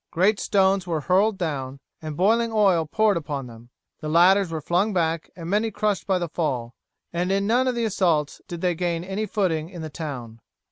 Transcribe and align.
Great 0.09 0.39
stones 0.39 0.87
were 0.87 1.01
hurled 1.01 1.37
down, 1.37 1.79
and 2.01 2.17
boiling 2.17 2.51
oil 2.51 2.87
poured 2.87 3.17
upon 3.17 3.45
them. 3.45 3.69
The 3.99 4.09
ladders 4.09 4.49
were 4.51 4.59
flung 4.59 4.93
back, 4.93 5.29
and 5.35 5.47
many 5.47 5.69
crushed 5.69 6.07
by 6.07 6.17
the 6.17 6.27
fall, 6.27 6.73
and 7.13 7.31
in 7.31 7.45
none 7.45 7.67
of 7.67 7.75
the 7.75 7.85
assaults 7.85 8.41
did 8.47 8.61
they 8.61 8.73
gain 8.73 9.03
any 9.03 9.27
footing 9.27 9.69
in 9.69 9.83
the 9.83 9.91
town. 9.91 10.39